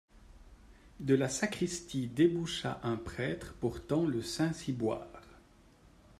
De 0.99 1.13
la 1.13 1.29
sacristie 1.29 2.07
déboucha 2.07 2.79
un 2.81 2.95
prêtre 2.97 3.53
portant 3.59 4.03
le 4.03 4.23
saint-ciboire. 4.23 5.21